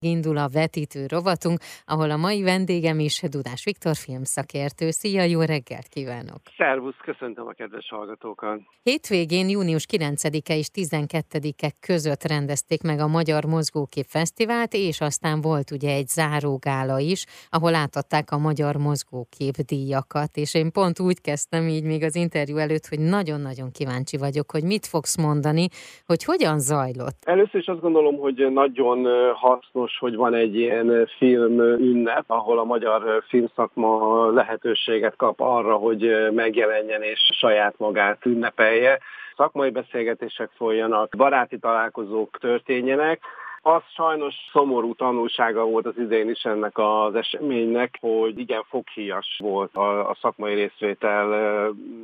[0.00, 4.90] Indul a vetítő rovatunk, ahol a mai vendégem is Dudás Viktor filmszakértő.
[4.90, 6.40] Szia, jó reggelt kívánok!
[6.56, 8.60] Szervusz, köszöntöm a kedves hallgatókat!
[8.82, 15.70] Hétvégén június 9-e és 12-e között rendezték meg a Magyar Mozgókép Fesztivált, és aztán volt
[15.70, 21.68] ugye egy zárógála is, ahol átadták a Magyar Mozgókép díjakat, és én pont úgy kezdtem
[21.68, 25.66] így még az interjú előtt, hogy nagyon-nagyon kíváncsi vagyok, hogy mit fogsz mondani,
[26.06, 27.18] hogy hogyan zajlott.
[27.24, 32.58] Először is azt gondolom, hogy nagyon hasznos fontos, hogy van egy ilyen film ünnep, ahol
[32.58, 38.98] a magyar filmszakma lehetőséget kap arra, hogy megjelenjen és saját magát ünnepelje.
[39.36, 43.20] Szakmai beszélgetések folyjanak, baráti találkozók történjenek,
[43.66, 49.74] az sajnos szomorú tanulsága volt az idén is ennek az eseménynek, hogy igen foghíjas volt
[49.74, 51.26] a, a szakmai részvétel,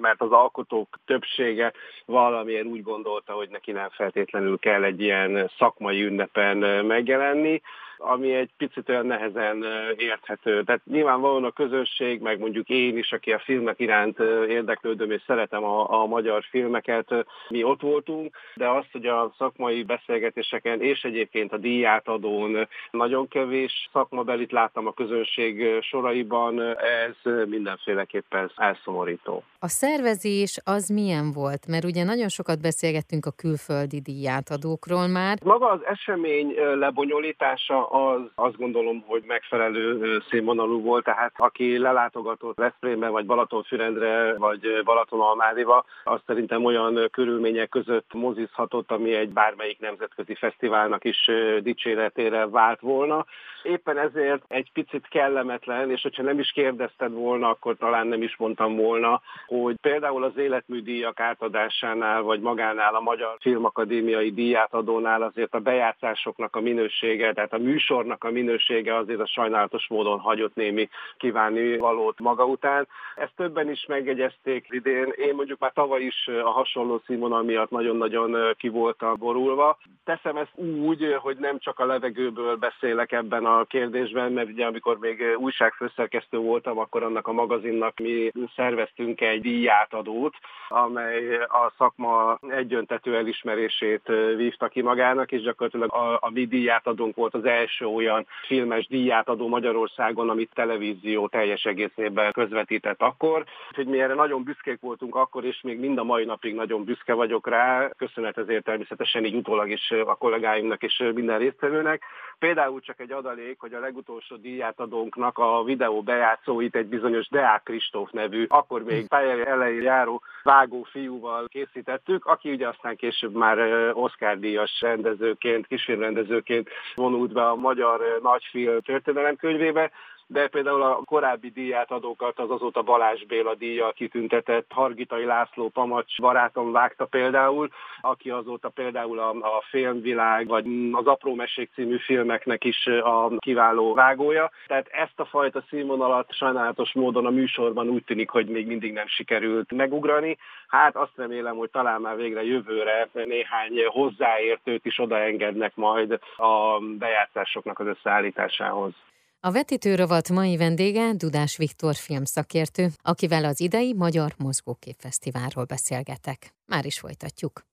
[0.00, 1.72] mert az alkotók többsége
[2.06, 7.62] valamilyen úgy gondolta, hogy neki nem feltétlenül kell egy ilyen szakmai ünnepen megjelenni
[7.98, 9.64] ami egy picit olyan nehezen
[9.96, 10.62] érthető.
[10.62, 15.64] Tehát nyilvánvalóan a közösség, meg mondjuk én is, aki a filmek iránt érdeklődöm és szeretem
[15.64, 17.14] a, a magyar filmeket,
[17.48, 23.88] mi ott voltunk, de azt, hogy a szakmai beszélgetéseken és egyébként a díjátadón nagyon kevés
[23.92, 29.42] szakmabelit láttam a közönség soraiban, ez mindenféleképpen elszomorító.
[29.58, 31.66] A szervezés az milyen volt?
[31.66, 35.38] Mert ugye nagyon sokat beszélgettünk a külföldi díjátadókról már.
[35.44, 43.08] Maga az esemény lebonyolítása az azt gondolom, hogy megfelelő színvonalú volt, tehát aki lelátogatott Veszprémbe,
[43.08, 51.04] vagy Balatonfürendre, vagy Balatonalmádiba, azt szerintem olyan körülmények között mozizhatott, ami egy bármelyik nemzetközi fesztiválnak
[51.04, 51.30] is
[51.62, 53.26] dicséretére vált volna.
[53.62, 58.36] Éppen ezért egy picit kellemetlen, és hogyha nem is kérdezted volna, akkor talán nem is
[58.36, 65.58] mondtam volna, hogy például az életműdíjak átadásánál, vagy magánál a Magyar Filmakadémiai díjátadónál azért a
[65.58, 71.76] bejátszásoknak a minősége, tehát a műsornak a minősége azért a sajnálatos módon hagyott némi kívánni
[71.76, 72.88] valót maga után.
[73.16, 75.12] Ezt többen is megjegyezték idén.
[75.16, 79.78] Én mondjuk már tavaly is a hasonló színvonal miatt nagyon-nagyon ki voltam borulva.
[80.04, 84.98] Teszem ezt úgy, hogy nem csak a levegőből beszélek ebben a kérdésben, mert ugye amikor
[84.98, 90.34] még újságfőszerkesztő voltam, akkor annak a magazinnak mi szerveztünk egy díjátadót,
[90.68, 97.34] amely a szakma egyöntető elismerését vívta ki magának, és gyakorlatilag a, a mi díjátadónk volt
[97.34, 103.44] az első olyan filmes díjátadó Magyarországon, amit televízió teljes egészében közvetített akkor.
[103.68, 107.12] Úgyhogy mi erre nagyon büszkék voltunk akkor, és még mind a mai napig nagyon büszke
[107.12, 107.90] vagyok rá.
[107.96, 112.02] Köszönet ezért természetesen így utólag is a kollégáimnak és minden résztvevőnek.
[112.38, 118.10] Például csak egy adalék, hogy a legutolsó díjátadónknak a videó bejátszóit egy bizonyos Deák Kristóf
[118.10, 123.58] nevű, akkor még pályai elején járó vágó fiúval készítettük, aki ugye aztán később már
[123.92, 129.90] Oscar díjas rendezőként, kisfilmrendezőként vonult be a magyar nagyfilm történelemkönyvébe,
[130.30, 136.20] de például a korábbi díját adókat az azóta Balázs Béla díja kitüntetett Hargitai László Pamacs
[136.20, 137.68] barátom vágta például,
[138.00, 143.94] aki azóta például a, a filmvilág, vagy az Apró Mesék című filmeknek is a kiváló
[143.94, 144.50] vágója.
[144.66, 149.06] Tehát ezt a fajta színvonalat sajnálatos módon a műsorban úgy tűnik, hogy még mindig nem
[149.06, 150.38] sikerült megugrani.
[150.66, 157.78] Hát azt remélem, hogy talán már végre jövőre néhány hozzáértőt is odaengednek majd a bejátszásoknak
[157.78, 158.92] az összeállításához.
[159.40, 166.54] A vetítőrovat mai vendége Dudás Viktor filmszakértő, akivel az idei Magyar Mozgóképfesztiválról beszélgetek.
[166.66, 167.66] Már is folytatjuk.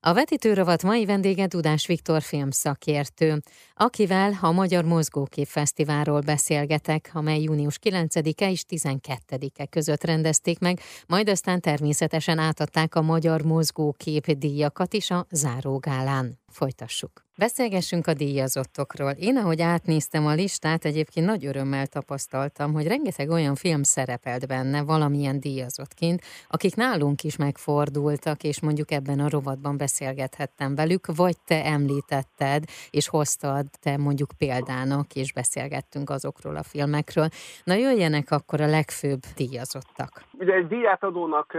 [0.00, 3.42] A vetítőrovat mai vendége Dudás Viktor filmszakértő,
[3.74, 11.28] akivel a Magyar Mozgókép Fesztiválról beszélgetek, amely június 9-e és 12-e között rendezték meg, majd
[11.28, 16.38] aztán természetesen átadták a Magyar Mozgókép díjakat is a zárógálán.
[16.56, 17.24] Folytassuk.
[17.38, 19.10] Beszélgessünk a díjazottokról.
[19.10, 24.82] Én, ahogy átnéztem a listát, egyébként nagy örömmel tapasztaltam, hogy rengeteg olyan film szerepelt benne
[24.82, 31.64] valamilyen díjazottként, akik nálunk is megfordultak, és mondjuk ebben a rovatban beszélgethettem velük, vagy te
[31.64, 37.28] említetted, és hoztad te mondjuk példának, és beszélgettünk azokról a filmekről.
[37.64, 40.24] Na jöjjenek akkor a legfőbb díjazottak.
[40.38, 41.56] Ugye egy díjátadónak,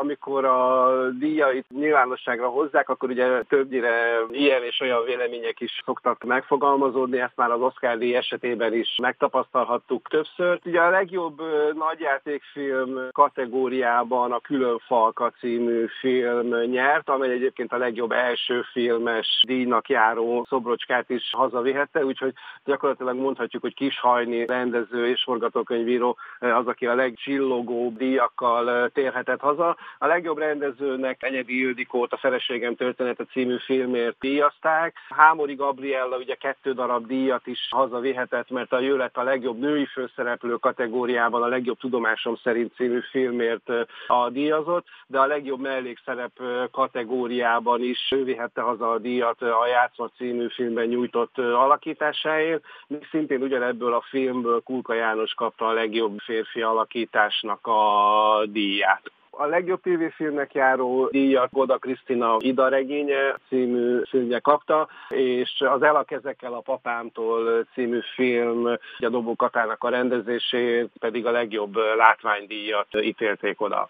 [0.00, 7.20] amikor a díjait nyilvánosságra hozzák, akkor ugye többnyire ilyen és olyan vélemények is szoktak megfogalmazódni,
[7.20, 10.60] ezt már az Oscar díj esetében is megtapasztalhattuk többször.
[10.64, 11.42] Ugye a legjobb
[11.74, 19.88] nagyjátékfilm kategóriában a Külön Falka című film nyert, amely egyébként a legjobb első filmes díjnak
[19.88, 22.32] járó szobrocskát is hazavihette, úgyhogy
[22.64, 29.76] gyakorlatilag mondhatjuk, hogy Kishajni rendező és forgatókönyvíró az, aki a legcsillogóbb díj díjakkal térhetett haza.
[29.98, 34.96] A legjobb rendezőnek Enyedi Ildikót a Feleségem története című filmért díjazták.
[35.08, 39.86] Hámori Gabriella ugye kettő darab díjat is hazavihetett, mert a ő lett a legjobb női
[39.86, 43.70] főszereplő kategóriában a legjobb tudomásom szerint című filmért
[44.06, 46.32] a díjazott, de a legjobb mellékszerep
[46.70, 52.62] kategóriában is ő vihette haza a díjat a Játszma című filmben nyújtott alakításáért.
[52.86, 58.09] Még szintén ugyanebből a filmből Kulka János kapta a legjobb férfi alakításnak a
[58.44, 59.02] díját.
[59.30, 65.96] A legjobb tévéfilmnek járó díjat Goda Krisztina Ida regénye című filmje kapta, és az El
[65.96, 68.66] a kezekkel a papámtól című film
[68.98, 73.88] a Dobó Katának a rendezését pedig a legjobb látványdíjat ítélték oda.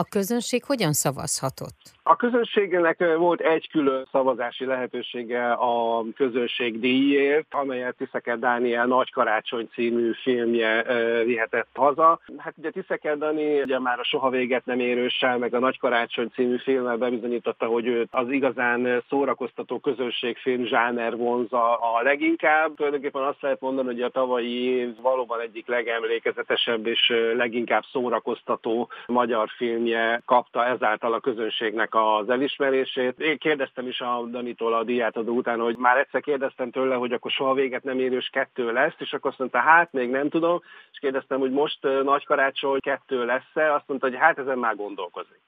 [0.00, 1.78] A közönség hogyan szavazhatott?
[2.02, 9.68] A közönségnek volt egy külön szavazási lehetősége a közönség díjért, amelyet Tiszeker Dániel Nagy Karácsony
[9.74, 10.82] című filmje
[11.24, 12.20] vihetett haza.
[12.38, 16.30] Hát ugye Tiszeker Dani ugye már a Soha véget nem érőssel, meg a Nagy Karácsony
[16.34, 22.74] című filmmel bebizonyította, hogy őt az igazán szórakoztató közönségfilm zsáner vonza a leginkább.
[22.74, 29.48] Tulajdonképpen azt lehet mondani, hogy a tavalyi év valóban egyik legemlékezetesebb és leginkább szórakoztató magyar
[29.56, 29.89] filmje
[30.24, 33.18] kapta ezáltal a közönségnek az elismerését.
[33.18, 37.30] Én kérdeztem is a Danitól a diátadó után, hogy már egyszer kérdeztem tőle, hogy akkor
[37.30, 40.60] soha véget nem érős kettő lesz, és akkor azt mondta, hát még nem tudom,
[40.92, 45.40] és kérdeztem, hogy most nagy karácsony kettő lesz-e, azt mondta, hogy hát ezen már gondolkozik.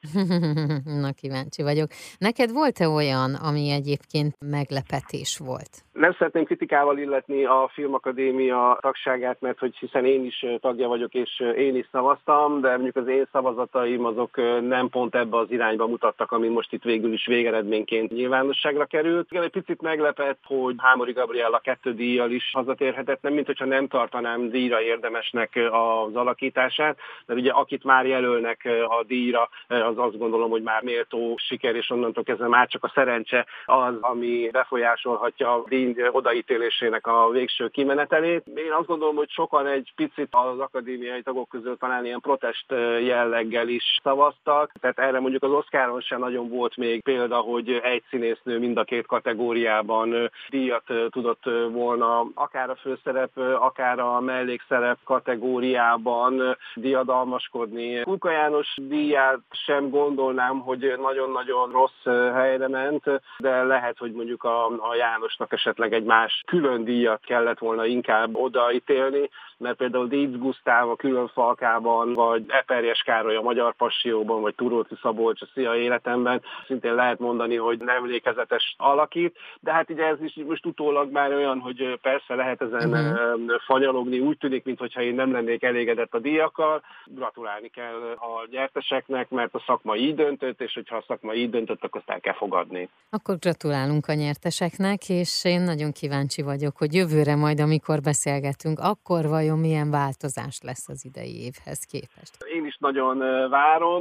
[1.03, 1.89] Na kíváncsi vagyok.
[2.19, 5.71] Neked volt-e olyan, ami egyébként meglepetés volt?
[5.93, 11.41] Nem szeretném kritikával illetni a Filmakadémia tagságát, mert hogy hiszen én is tagja vagyok, és
[11.56, 14.21] én is szavaztam, de mondjuk az én szavazataim azok
[14.60, 19.26] nem pont ebbe az irányba mutattak, ami most itt végül is végeredményként nyilvánosságra került.
[19.30, 23.88] Igen, egy picit meglepett, hogy Hámori Gabriella kettő díjjal is hazatérhetett, nem mint hogyha nem
[23.88, 30.50] tartanám díjra érdemesnek az alakítását, mert ugye akit már jelölnek a díjra, az azt gondolom,
[30.50, 35.64] hogy már méltó siker, és onnantól kezdve már csak a szerencse az, ami befolyásolhatja a
[35.69, 38.46] díj odaítélésének a végső kimenetelét.
[38.54, 42.70] Én azt gondolom, hogy sokan egy picit az akadémiai tagok közül talán ilyen protest
[43.04, 48.03] jelleggel is szavaztak, tehát erre mondjuk az Oscaron sem nagyon volt még példa, hogy egy
[48.11, 56.56] színésznő mind a két kategóriában díjat tudott volna, akár a főszerep, akár a mellékszerep kategóriában
[56.75, 58.03] diadalmaskodni.
[58.03, 62.05] Kulka János díját sem gondolnám, hogy nagyon-nagyon rossz
[62.35, 63.05] helyre ment,
[63.38, 68.37] de lehet, hogy mondjuk a, a Jánosnak esetleg egy más külön díjat kellett volna inkább
[68.37, 69.31] odaítélni,
[69.62, 74.94] mert például Dietz Gusztáv a külön falkában, vagy Eperjes Károly a Magyar Passióban, vagy Turóci
[75.02, 80.16] Szabolcs a Szia Életemben, szintén lehet mondani, hogy nem emlékezetes alakít, de hát ugye ez
[80.20, 83.60] is most utólag már olyan, hogy persze lehet ezen uh-huh.
[83.66, 86.82] fanyalogni, úgy tűnik, mintha én nem lennék elégedett a díjakkal.
[87.04, 91.84] Gratulálni kell a nyerteseknek, mert a szakma így döntött, és hogyha a szakma így döntött,
[91.84, 92.88] akkor azt el kell fogadni.
[93.10, 99.26] Akkor gratulálunk a nyerteseknek, és én nagyon kíváncsi vagyok, hogy jövőre majd, amikor beszélgetünk, akkor
[99.28, 102.37] vajon milyen változás lesz az idei évhez képest.
[102.55, 103.19] Én is nagyon
[103.50, 103.92] várom.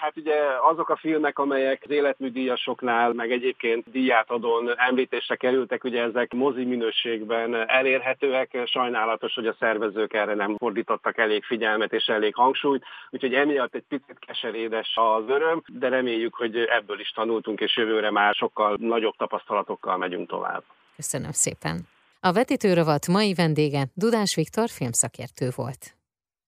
[0.00, 0.36] Hát ugye
[0.70, 7.68] azok a filmek, amelyek az életműdíjasoknál, meg egyébként díjátadón említésre kerültek, ugye ezek mozi minőségben
[7.68, 8.58] elérhetőek.
[8.64, 13.84] Sajnálatos, hogy a szervezők erre nem fordítottak elég figyelmet és elég hangsúlyt, úgyhogy emiatt egy
[13.88, 19.16] picit keserédes az öröm, de reméljük, hogy ebből is tanultunk, és jövőre már sokkal nagyobb
[19.16, 20.62] tapasztalatokkal megyünk tovább.
[20.96, 21.88] Köszönöm szépen.
[22.20, 25.99] A vetítőrovat mai vendége Dudás Viktor filmszakértő volt.